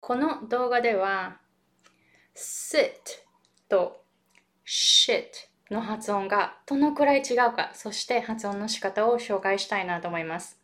[0.00, 1.38] この動画では
[2.34, 2.90] sit
[3.68, 4.04] と
[4.66, 5.24] shit
[5.70, 10.58] の発音がどのくらい違うか、そして発音の仕方を紹介したいなと思います。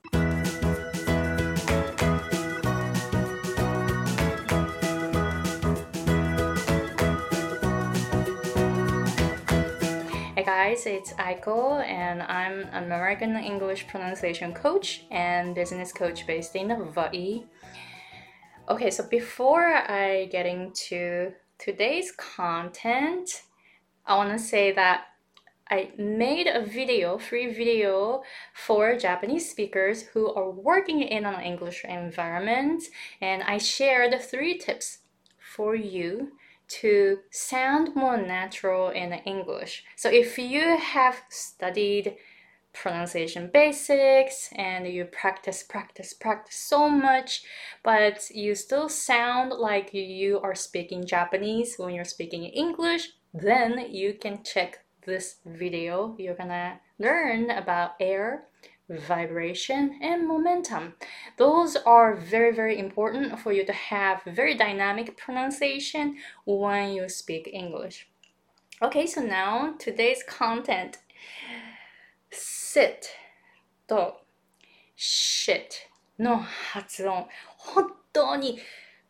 [10.44, 16.70] guys, it's Aiko and I'm an American English pronunciation coach and business coach based in
[16.70, 17.44] Hawaii.
[18.66, 23.42] Okay, so before I get into today's content,
[24.06, 25.04] I want to say that
[25.70, 28.22] I made a video, free video
[28.54, 32.84] for Japanese speakers who are working in an English environment,
[33.20, 35.00] and I shared three tips
[35.38, 36.32] for you
[36.66, 39.84] to sound more natural in English.
[39.94, 42.16] So if you have studied
[42.74, 47.44] pronunciation basics and you practice, practice, practice so much,
[47.82, 54.14] but you still sound like you are speaking Japanese when you're speaking English, then you
[54.14, 56.14] can check this video.
[56.18, 58.44] You're gonna learn about air
[58.88, 60.94] vibration and momentum.
[61.38, 67.48] Those are very, very important for you to have very dynamic pronunciation when you speak
[67.52, 68.08] English.
[68.82, 70.98] Okay, so now today's content
[72.74, 72.96] sit
[73.86, 74.20] と
[74.96, 75.62] shit
[76.18, 78.58] の発音本当に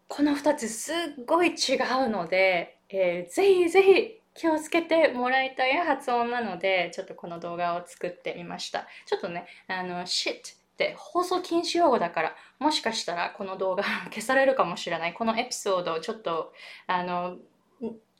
[0.08, 1.76] この2つすっごい違
[2.06, 8.86] うので、えー、ぜひぜひ気をつけてもらいたい発音なので、ちょっとこの動画を作ってみました。
[9.06, 10.36] ちょっとね、あの、shit っ
[10.76, 15.14] て放送禁止用語だから、もしかしたらこの動画 消されるかもしれない。
[15.14, 16.52] このエピソードをちょっと、
[16.86, 17.38] あの、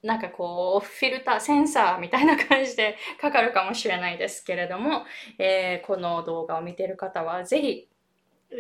[0.05, 5.05] なんかこう、フィルター、センサーみたいな感じでかかるかもしれないですけれども、
[5.39, 7.89] えー、この動画を見ている方はぜひ、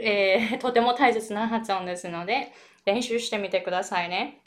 [0.03, 2.53] えー、とても大切な発音ですので、
[2.87, 4.41] 練習してみてくださいね。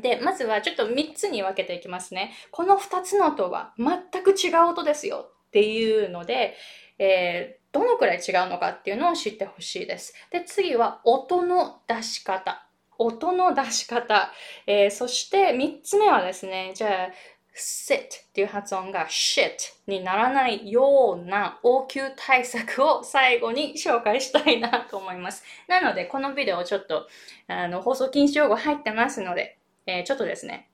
[0.00, 2.32] で、まずはちょっと3つに分けていきますね。
[2.50, 6.56] この2つの音は全く違う音ですよっていうので、
[6.98, 10.14] えー、どのくらい違うのかっていうのを知ってほしいです。
[10.30, 12.66] で、次は音の出し方。
[13.00, 14.30] 音の出し方。
[14.66, 17.08] えー、そして3つ目はですね、じゃあ、
[17.54, 19.50] sit っていう発音が shit
[19.86, 25.42] にならないような応急対策を最後に紹介したいなと思います。
[25.66, 27.08] なので、このビデオちょっと
[27.48, 30.70] あの放送禁止用語入ってますので、えー、ちょっとですね、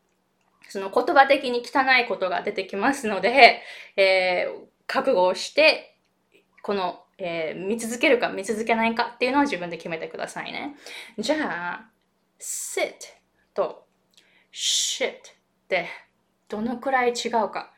[0.69, 3.63] その言葉的に汚いことが出てきますので、
[3.97, 5.97] えー、覚悟をして、
[6.63, 10.75] この、えー、見続けるか見続けないかっていうのは自分で決めてくださいね。
[11.19, 11.37] じゃ
[11.85, 11.96] あ、
[12.39, 12.95] sit
[13.55, 13.87] と
[14.53, 15.13] shit っ
[15.69, 15.89] て
[16.49, 17.73] どのくらい違うか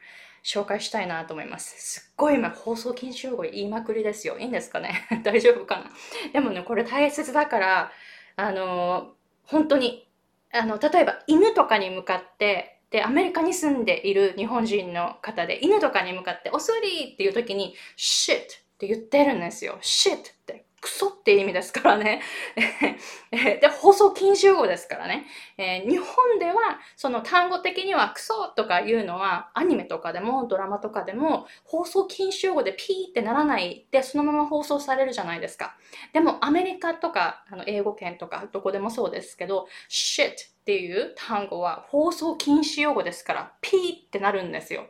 [0.44, 2.00] 紹介したいなと思います。
[2.00, 4.38] すっごい今放送禁止用語言いまくりですよ。
[4.38, 5.06] いいんですかね？
[5.24, 5.90] 大丈夫かな？
[6.32, 7.92] でもね、これ大切だから、
[8.36, 9.06] あのー、
[9.44, 10.08] 本当に
[10.52, 18.46] あの、例えば犬とかに向かって、で、アメリカに住んでいる日本人の方で、犬とかに向かって、おすりっていう時に、shit っ
[18.78, 19.78] て言ってるんですよ。
[19.82, 20.64] shit って。
[20.80, 22.22] クソって意味ですからね。
[23.30, 25.26] で、放送禁止用語ですからね。
[25.56, 35.76] えー、日本では、その単語的にはクソとかいうのは、アニメとかでもドラマとかでも、放送禁止用語でピーってならないで、そのまま放送されるじゃないですか。
[36.12, 40.34] でも、アメリカとか、あの英語圏とか、どこでもそうですけど、shit っ
[40.64, 44.86] ていう単語は放送禁止用語ですから、ピーってなるんですよ。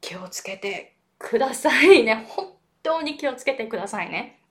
[0.00, 2.26] 気をつけてくださいね。
[2.28, 2.52] 本
[2.82, 4.43] 当に気をつけてくださいね。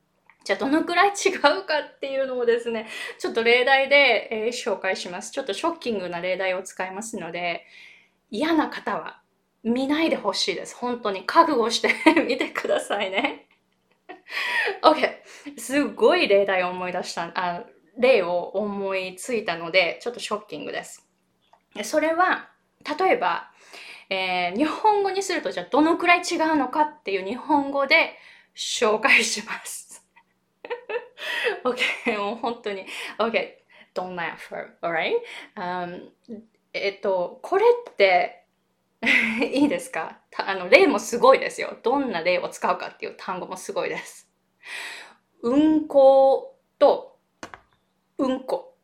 [0.44, 2.88] じゃあどのくらい違うかっていうのをですね、
[3.18, 5.32] ちょっと例題で、えー、紹介します。
[5.32, 7.66] ちょっとショッキングな例題を使いますので、
[8.30, 9.22] 嫌な方は
[9.64, 10.76] 見ないでほしいです。
[10.76, 11.94] 本当に覚悟して
[12.28, 13.48] みてくださいね。
[14.82, 15.24] OK。
[15.58, 17.64] すごい例題を思い出した、あ
[17.98, 21.08] 例を思いついたので、ちょっとショッキングです。
[21.84, 22.50] それは、
[23.00, 23.52] 例えば、
[24.10, 28.16] えー、日本語にするとじゃあどのくらい違うのかっていう日本語で
[28.56, 29.93] 紹介します。
[31.64, 32.86] OK, もう本当に。
[33.20, 33.50] OK,
[33.96, 34.38] don't laugh,
[34.82, 35.14] alright?、
[35.56, 36.10] Um,
[36.74, 38.46] えっと、これって
[39.54, 40.20] いいですか？
[40.38, 41.78] あの、例もすごいですよ。
[41.84, 44.30] どんな例を使うかっていう単語もすごいです。
[45.42, 47.20] 運行と
[48.18, 48.76] うんこ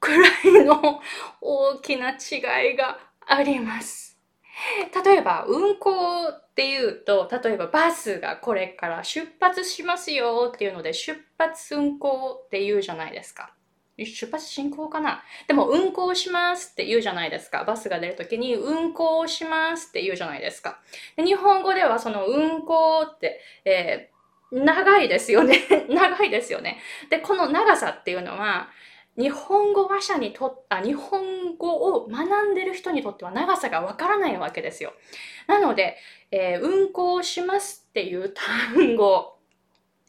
[0.00, 1.00] くらいの
[1.40, 4.15] 大きな違いがあります。
[5.04, 13.52] 例えば、運行っていうと、例えばバスがこれから出発しますよっていうので、出発運行って言うじゃないですか。
[13.98, 15.22] 出発進行かな？
[15.48, 17.64] でも運行しますって言うじゃないですか。
[17.64, 20.80] バスが出るときに運行しますって言うじゃないですか。
[21.16, 25.60] で日本語ではその運行って、えー、長いですよね。
[25.88, 26.78] 長いですよね。
[27.08, 28.68] で、この長さっていうのは、
[29.16, 34.92] 日本語話者にとあ、日本語を学んでる人にとっては長さがわからないわけですよ。
[35.46, 35.96] なので、
[36.30, 39.36] えー、運行しますっていう単語、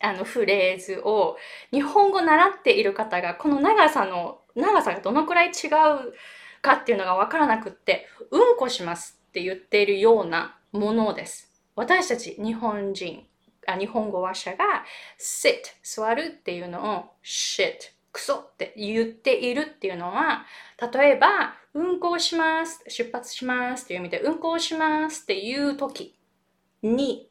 [0.02, 1.38] あのフレーズを
[1.72, 6.14] 日本語習っている方がこの長さの、長さがどのくらい違う
[6.62, 11.52] かっていうのがわからなくって、うんこしますって言っているようなものです。
[11.76, 13.26] 私たち日本人、
[13.68, 14.86] あ日本語話者が
[15.18, 20.48] sit 座るっていうのを shit クソって言っているっていうのは、
[20.92, 26.18] 例えば、運行します、出発しますっていう意味で、運行しますっていう時
[26.82, 27.30] に、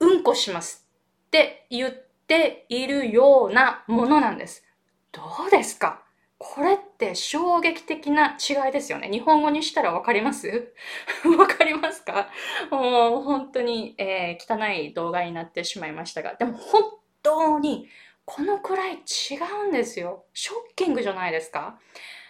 [0.00, 0.88] うんこします
[1.26, 1.92] って言っ
[2.26, 4.64] ているようなものなんです。
[5.12, 6.02] どうですか？
[6.38, 9.10] これって衝撃的な違いですよね。
[9.10, 10.72] 日本語にしたらわかります？
[11.38, 12.30] わかりますか？
[12.70, 16.82] もう本当に、えー、汚い動画になってしまいましたが、でも本
[17.22, 17.88] 当に
[18.24, 19.36] このくらい違
[19.66, 20.24] うんですよ。
[20.32, 21.78] ショッキングじゃないですか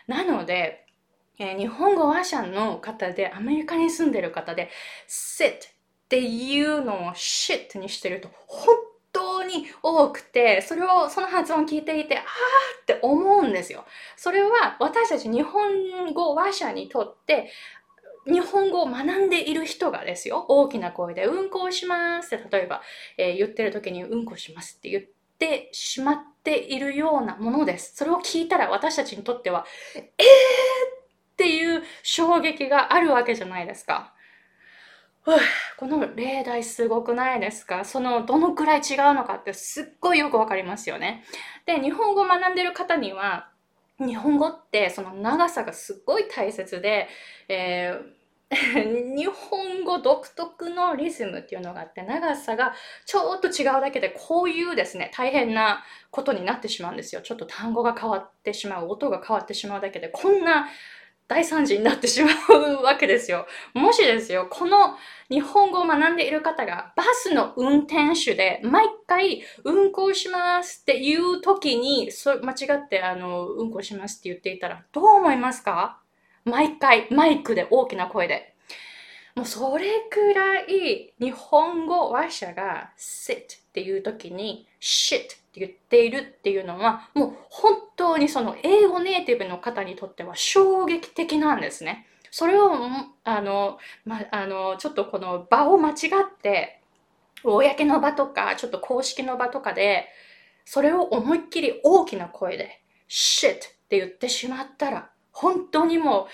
[0.07, 0.87] なので、
[1.39, 4.71] えー、日本語話者の方で、アメリカに住んでる方で、
[5.09, 5.61] sit っ
[6.09, 8.77] ていうのを shit にしてると、本
[9.13, 12.25] 当に多くて、それを、その発音聞いていて、あー
[12.83, 13.85] って思うんですよ。
[14.17, 17.51] それは私たち日本語話者にとって、
[18.27, 22.83] 日本語を学んでいる人がですよ、大きな声で、うんこをしますって、例えば、
[23.19, 25.14] えー、言ってる時にうんこしますって言って
[25.45, 27.97] てしまっているようなものです。
[27.97, 34.15] それを聞いたら私たちにとっては、えーっていう衝撃があるわけじゃないですか。
[35.79, 37.85] この例題すごくないですか？
[37.85, 41.25] そのどのくらい違うのかってすっごいよくわかりますよね。
[41.67, 43.49] で、日本語を学んでる方には、
[43.99, 47.09] 日本語ってその長さがすっごい大切で、
[47.49, 48.24] えー
[49.17, 52.75] 日本語独特のリズムっていうのがあって長さが
[53.07, 57.23] ちょっと違うだけでこういうですね大変なことになってしまうんですよ。
[57.23, 60.69] ちょっと単語が変わってしまう音が変わってしまうだけでこんな
[61.27, 63.47] 大惨事になってしまうわけですよ。
[63.73, 64.97] もしですよ、この
[65.31, 76.04] 日本語を学んでいる方がバスの運転手で毎回運行しますっていう時にそ間違ってあの運行しますって言っていたらどう思いますか？
[76.45, 78.55] 毎回マイクで大きな声で。
[79.35, 83.41] もうそれくらい日本語話者が sit っ
[83.73, 85.21] ていう時に shit っ
[85.53, 92.07] て言っているっていうのはもう本当にその英語ネイティブの方にとっては衝撃的なんですね。
[92.37, 92.73] それを、
[93.23, 96.81] あの、ま、あの、ちょっとこの場を間違って、
[97.45, 100.09] 公の場とか、ちょっと公式の場とかで、
[100.65, 103.59] それを思いっきり大きな声で、shit っ
[103.89, 106.27] て言ってしまったら、本当にもう、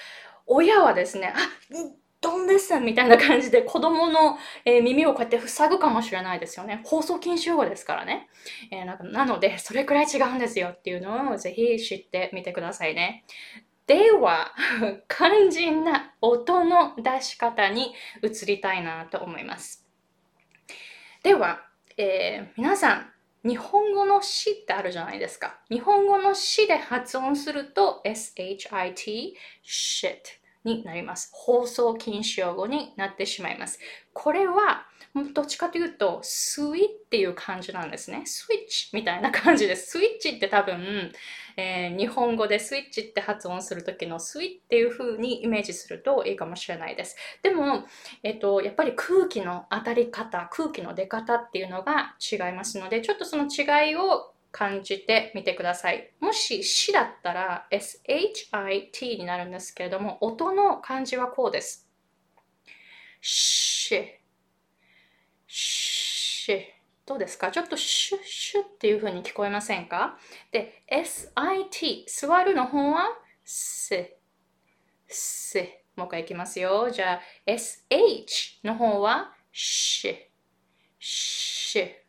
[0.46, 1.38] 親はですね、あ、
[2.20, 4.36] どんですみたいな感じで子供の、
[4.66, 6.82] えー、耳をこうやって塞ぐかもしれないですよね。
[6.84, 8.28] 放送禁止用語ですからね。
[8.70, 13.24] えー、ななので、それくらい違うんですよっていうのをぜひ知ってみてくださいね。
[13.86, 14.52] では、
[15.08, 19.86] 肝心な音の出し方に移りたいなと思います。
[21.22, 21.64] では、
[21.96, 25.60] えー、皆さん、日本語の詩ってあるじゃないですか。
[25.70, 28.58] 日本語の詩で発音すると shit,
[29.64, 31.30] shit になります。
[31.32, 33.78] 放送禁止用語になってしまいます。
[34.12, 34.86] これは
[35.32, 38.22] どっちかというと、スイっていう感じなんですね。
[38.26, 39.90] スイッチみたいな感じです。
[39.90, 41.10] スイッチって多分、
[41.56, 47.16] えー、日本語でスイッチって発音するときのスイっていう風にイメージするといいかもしれないです。
[47.42, 47.84] でも、
[48.22, 56.12] えっ、と、やっぱり空気の当たり方、空気の出方っていうのが違いますので、ちょっとその違いを感じてみてください。
[56.20, 61.88] もし、しだったら shit になるんですけれども、音の漢字はこうです。
[63.20, 64.20] し、
[65.46, 66.66] し、
[67.06, 67.50] どうですか？
[67.50, 70.18] ちょっとシュッシュっていう風に聞こえませんか？
[70.52, 74.16] で、sit、座るの方はす、
[75.06, 75.58] す。
[75.96, 76.88] もう一回いきますよ。
[76.90, 80.30] じゃあ、sh の方はし、
[80.98, 81.99] し。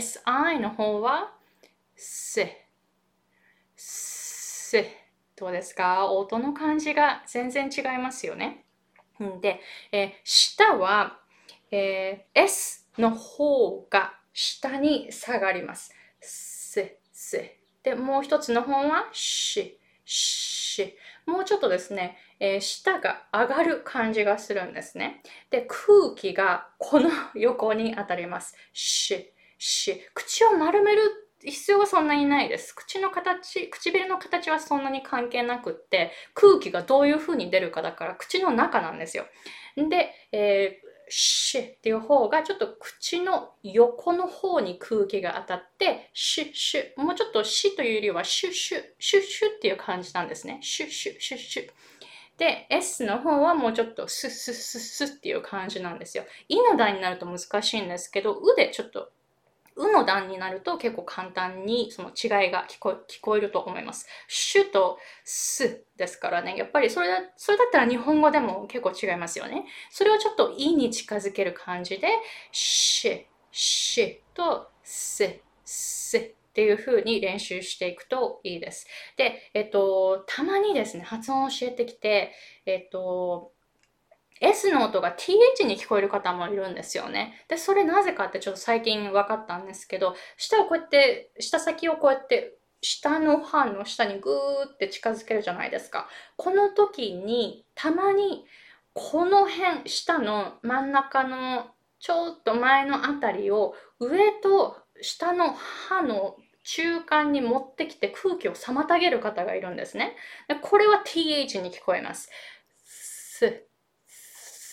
[0.00, 1.32] Si の方は
[1.96, 2.46] す、
[3.76, 4.84] す。
[5.36, 6.06] どうですか？
[6.10, 8.64] 音の感じが全然違いますよね。
[9.40, 9.60] で、
[9.92, 11.20] えー、下は、
[11.70, 15.92] えー、S の方が下に下がります。
[16.20, 17.42] す、す。
[17.82, 20.96] で、もう一つの方はし、し。
[21.26, 25.22] もうちょっとですね、えー、舌が上がる感じがするんですね。
[25.50, 28.56] で、空気がこの 横に当たります。
[28.72, 29.32] し、
[29.64, 30.00] し。
[30.14, 31.02] 口を丸める
[31.44, 32.74] 必要はそんなにないです。
[32.74, 39.26] 口の形、唇の形はそんなに関係なくって、空気がどういう風に出るかだから口の中なんですよ。
[39.76, 50.58] で、えーシュっていう方がちょっと口の横の方に空気が当たって、シュッシュ、もうちょっとシというよりはシュッシュ、シュッシュっていう感じなんですね。
[50.62, 51.68] シュッシュ、シュッシュ。
[52.38, 56.24] で、S の方はもうちょっとスッスッスッスッっていう感じなんですよ。
[56.48, 59.12] いの段になると難しいんですけど、うでちょっと
[59.76, 64.06] うの段になると結構簡単にその違いが聞こ聞こえると思います。
[64.28, 66.56] シュとスですからね。
[66.56, 69.64] やっぱりそれだそれだったら日本語でも結構違いますよね。
[69.90, 72.08] それをちょっといに近づける感じで、
[72.52, 78.86] シュ、シュとス、スっていう風に練習していくといいです。
[79.16, 82.32] で、えっと、たまにですね、発音を教えてきて、
[82.64, 83.53] えっと、
[84.40, 87.44] S の音が TH に聞こえる方もいるんですよね。
[87.48, 96.08] で、それなぜかってちょっと最近分かったんですけど、舌をこうやって、舌先をこうやって下の歯の下にグーって近づけるじゃないですか。
[96.36, 98.44] この時にたまに
[98.92, 101.66] この辺、下の真ん中の
[101.98, 110.16] ちょっと前のあたりを上と下の歯の中間に持ってきて空気を妨げる方がいるんですね。
[110.48, 112.30] でこれは TH に聞こえます。
[112.84, 113.66] ス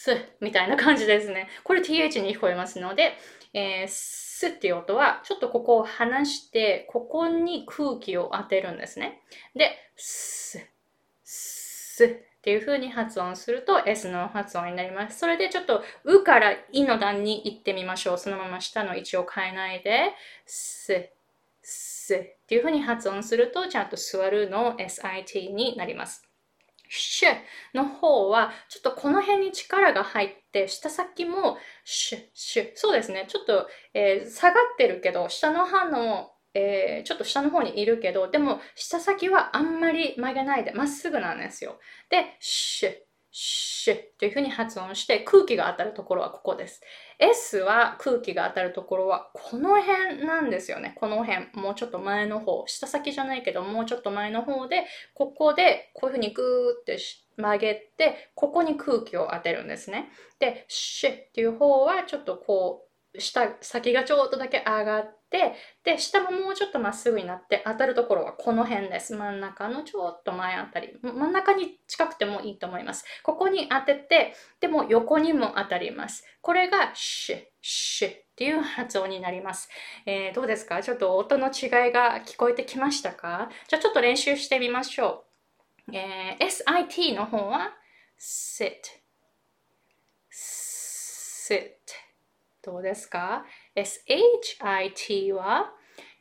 [0.02, 1.48] スみたいな感じですね。
[1.64, 3.14] これ th に聞こえますので、
[3.54, 9.22] えー、スっていう音は、ちょっとここを離して、ここに空気を当てるんですね。
[9.54, 10.60] で、ス、
[11.24, 12.10] スっ
[12.42, 15.20] ていう風に発音すると S の発音になります。
[15.20, 18.18] それでちょっと、うからいの段に行ってみましょう。
[18.18, 20.14] そのまま下の位置を変えないで、
[20.48, 21.10] ス、
[21.62, 26.31] スっていう風に発音すると、ちゃんと座るの SIT になります。
[26.94, 27.30] シュ
[27.74, 32.72] の方は、ちょっとこの辺に力が入って、下先もシュッシュ。
[32.76, 33.26] そうですね。
[33.30, 41.80] ちょっと、えー、下がってるけど、下の歯の、えー、ちょっと下の方にいるけど、でも、下先はあんまり曲げないで、まっすぐなんですよ。
[42.10, 42.94] で、シュッ、
[43.32, 46.82] シュッというふうに発音して、空気が当たるところはここです。
[47.18, 50.94] S は空気が当たるところはこの辺なんですよね。
[50.98, 51.48] この辺。
[51.54, 52.64] もうちょっと前の方。
[52.68, 56.98] 下先じゃないけど、もうちょっと前の方で、ここでこういうふうにグーって
[57.38, 60.10] 曲げて、ここに空気を当てるんですね。
[60.40, 69.16] で、シュっていう方はちょっとこう、下、先がちょっとだけ上がって、で、下ももうちょっとまっすぐになって当たるところはこの辺です。
[69.16, 70.94] 真ん中のちょっと前あたり。
[71.02, 73.06] 真ん中に近くてもいいと思います。
[73.24, 76.26] ここに当てて、でも横にも当たります。
[76.42, 79.70] これがシュッ、シュっていう発音になります。
[80.06, 80.84] えー、どうですか？
[80.84, 83.50] ちょっと音の違いが聞こえてきましたか？
[83.70, 85.24] じゃあちょっと練習してみましょ
[85.88, 85.96] う。
[85.96, 87.72] えー、SIT の方は
[88.20, 88.74] sit,
[90.30, 91.72] sit
[92.64, 93.46] どうですか？
[93.76, 95.72] ?SHIT は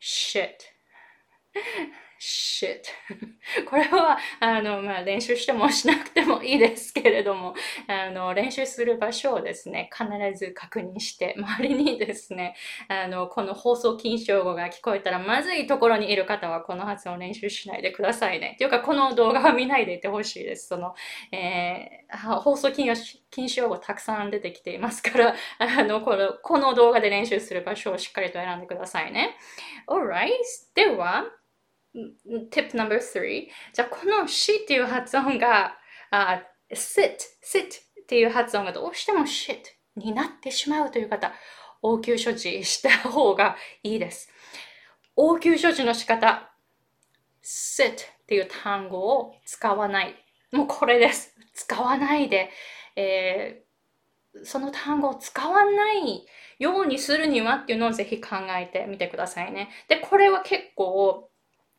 [0.00, 0.72] shit
[2.20, 2.82] shit
[3.68, 7.54] これはあの、まあ、練習してもしなくてもいいですけれども
[7.86, 10.06] あの練習する場所をですね必
[10.38, 12.54] ず確認して周りにですね
[12.88, 18.56] あのこの放送禁止用語が聞こえたらまずいところにいる方はこの発音を練習しないでくださいね。
[18.58, 20.68] というかこの動画は見ないでいてほしいです。
[20.68, 20.94] その、
[21.32, 29.36] えー、放送禁止禁止用語たくさん出てきていますからあのこのこの動画で練習する場所をしっかりと選んでくださいね。
[29.88, 30.28] Alright
[30.74, 31.24] では
[32.50, 33.48] tip number three.
[33.72, 35.76] じゃあこの死っていう発音が
[36.10, 36.42] あ
[36.72, 37.66] sit sit
[38.02, 39.58] っていう発音がどうしても shit
[39.96, 41.32] になってしまうという方
[41.82, 44.28] 応急処置した方がいいです。
[45.16, 46.50] 応急処置の仕方
[47.42, 50.14] sit っていう単語を使わない。
[50.52, 51.34] もうこれです。
[51.54, 52.50] 使わないで、
[52.96, 56.26] えー、その単語を使わない
[56.58, 59.70] ようにするにはっていうのをぜひ考えてみてくださいね。
[59.88, 61.29] で、これは結構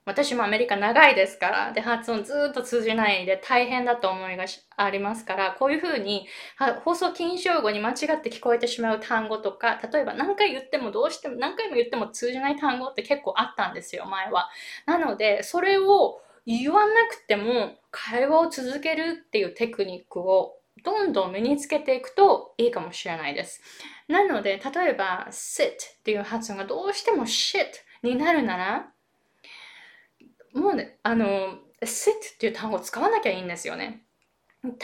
[0.04, 6.28] 私もアメリカ長いですから、で、発音ずっと通じないで大変だと思いがありますから、こういうふうに
[6.84, 14.50] 放送禁止用語に間違って聞こえてしまう単語とか、例えば何回言ってもどうしても、何回も言っても通じない単語って結構あったんですよ、前は。
[14.88, 23.62] なので、それを言わなくても会話を続けるっていうテクニックをどんどん身につけていくといいかもしれないです。
[24.08, 27.68] なので、例えば sit っていう発音がどうしても shit
[28.02, 28.91] になるなら、
[30.54, 34.04] もうね、あの、sit っていう単語を使わなきゃいいんですよね。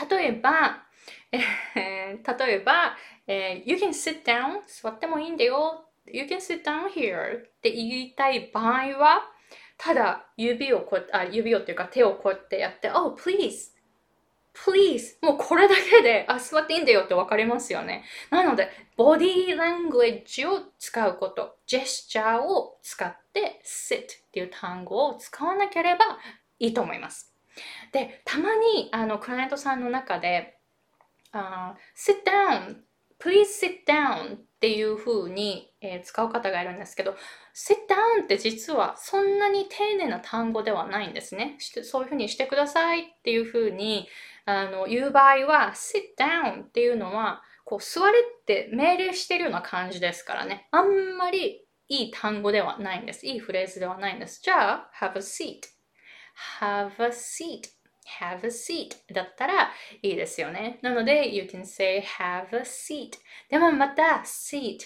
[0.10, 0.88] 例えば、
[1.32, 2.98] えー、例えば、
[3.28, 9.22] えー、You can sit down 座ってもいいんだよ You can sit down here って言いたい場合は
[9.78, 13.77] ただ指をこあ指をっていうか手をこうやってやって Oh please
[14.66, 26.18] please もうこれだけであ座っていいんだよってわかりますよねなのでボディーラングエッジを使うことジェスチャーを使って sit っていう単語を使わなければ
[26.60, 27.34] いいと思います。
[27.92, 30.58] で、たまにあのクライアントさんの中で、
[31.34, 32.78] uh, sit down
[33.20, 37.16] please sit down っていう風に、えー、使う方がいるんですけど、
[37.54, 41.58] sit down って実はそんなに丁寧な単語ではないんですね。
[41.84, 44.08] そういう風にしてくださいっていう風に
[44.48, 50.70] あの言う場合は sit down っていうのはこう座れって命令してるような感じですからね。
[50.72, 53.28] あんまりいい単語ではないんです。
[53.28, 54.42] いいフレーズではないんです。
[54.42, 55.60] じゃあ、have a seat。
[56.62, 57.78] have a seat。
[58.22, 59.70] have a seat だったら
[60.02, 60.80] いいですよね。
[60.82, 63.12] なので、you can say have a seat。
[63.50, 64.80] でもまた seat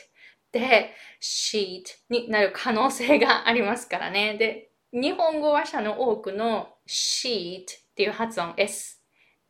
[0.52, 4.38] で sheet になる可能性がありますからね。
[4.40, 7.66] で、日本語話者の多くの sheet っ
[7.96, 9.01] ていう発音 S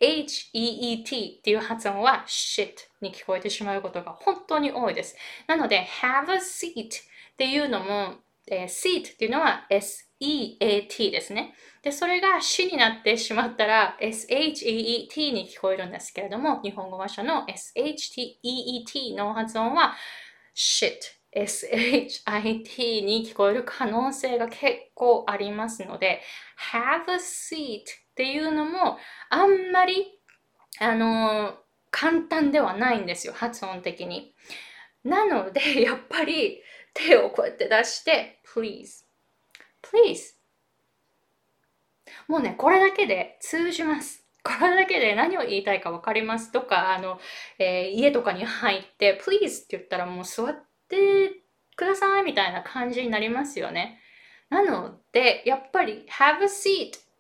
[0.01, 5.15] H-E-E-T っていう発音は shit に聞こえてしまうことが本当に多いです。
[5.47, 6.89] なので、have a seat っ
[7.37, 8.15] ていうのも、
[8.47, 11.53] えー、seat っていうのは S-E-A-T ですね。
[11.83, 19.93] で、それが死になってしまったら S-H-E-E-T に聞こえるんですけれども、日本語話者の S-H-T-E-E-T の発音は
[20.55, 24.61] shit SHIT に聞こえる可能性が結
[24.93, 26.21] 構ありますので
[26.73, 28.97] have a seat っていうのも
[29.29, 30.19] あんまり
[30.79, 31.55] あの
[31.91, 34.33] 簡単ではないんですよ発音的に。
[35.03, 36.61] なので やっぱり
[36.93, 39.05] 手をこうやって出して please
[39.81, 40.35] please
[42.27, 44.21] もうねこれだけで通じます。
[44.43, 46.51] これだけで何を言いたいか分かります。
[46.51, 47.19] とか、あの、
[47.59, 51.43] えー、家とかに入って、please って言ったらもう座って
[51.75, 53.99] くださいみたいな感じになりますよね。
[54.49, 57.10] なので、やっぱり have a seat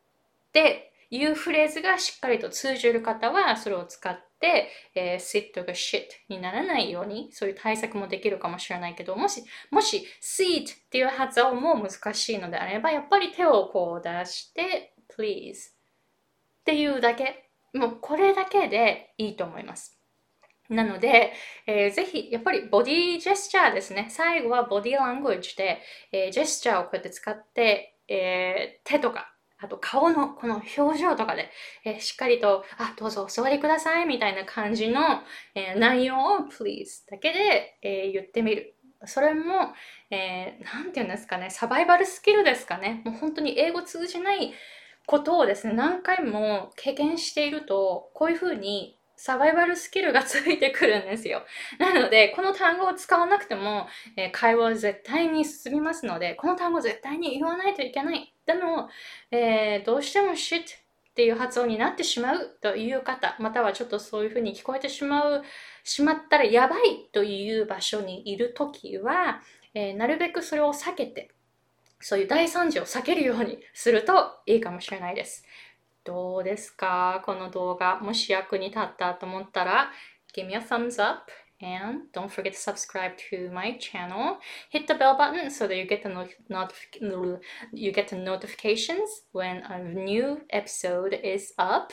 [0.51, 19.97] っていうフレーズがしっかりと通じる方はそれを使って、えー、sit が shit にならないようにそういう対策もできるかもしれないけどもしもし seat っていう発音も難しいのであればやっぱり手をこう出して please っていうだけもうこれだけでいいと思います。
[20.71, 21.33] なので、
[21.67, 24.07] えー、ぜひ、やっぱりボディジェスチャーですね。
[24.09, 25.81] 最後はボディラングエッジで、
[26.13, 29.30] えー、ジェスチャーをこうやって使って、えー、手とか、
[29.61, 31.49] あと顔のこの表情とかで、
[31.85, 35.01] えー、しっかりと、あ、どうぞお座りくださいみたいな感じの、
[35.55, 38.75] えー、内容を please だけで、えー、言ってみる。
[39.05, 39.73] それも、
[40.11, 43.01] えー、なんて言うんですかね、サバイバルスキルですかね。
[43.05, 44.53] もう本当に英語通じない
[45.05, 51.43] ことをですね、何回も経験していると、こういうふうにサバイバルスキルがついてくるんですよ。
[51.77, 58.33] なので、この単語を使わなくても、えー、会話は絶対に進みますので、この単語絶対に言わないといけない。
[58.53, 58.89] でも、
[59.31, 60.63] えー、どうしても shit っ
[61.13, 65.43] ていう発音になってしまうという方、またはちょっとそういうふうに聞こえてしまう、
[65.83, 69.41] しまったらやばいという場所にいるときは、
[69.73, 71.31] えー、なるべくそれを避けて、
[71.99, 75.45] そういう大惨事を避けるようにするといいかもしれないです。
[76.03, 77.21] どうですか？
[77.25, 77.99] この動画。
[77.99, 79.91] もし役に立ったと思ったら、
[80.35, 84.38] give me a thumbs up and don't forget to subscribe to my channel.
[84.70, 86.10] Hit the bell button so that you get the
[86.50, 87.40] notif
[87.72, 91.92] you get the notifications when a new episode is up.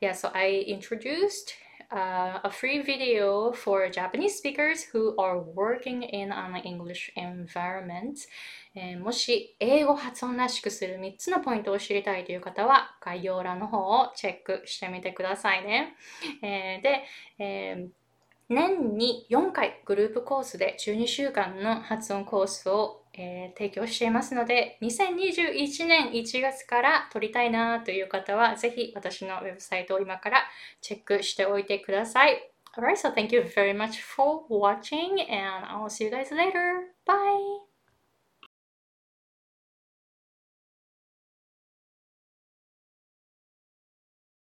[0.00, 1.54] Yeah, so I introduced
[1.90, 8.18] uh, a free video for Japanese speakers who are working in an English environment.
[8.74, 15.94] えー、もし英語発音らしくする3つのポイントを知りたいという方は概要欄の方をチェックしてみてくださいね。
[16.42, 17.04] えー、で、
[17.38, 18.02] えー
[18.49, 30.43] 年に4回グループコースで12週間の発音コースを、えー、提供していますので2021年1月から取りたいなという方はぜひ私のウェブサイトを今から
[30.81, 32.51] チェックしておいてください。
[32.77, 36.93] Alright, so thank you very much for watching and I'll see you guys later.
[37.05, 37.66] Bye!